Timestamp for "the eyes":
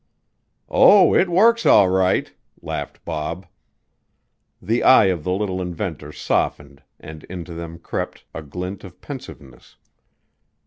4.59-5.11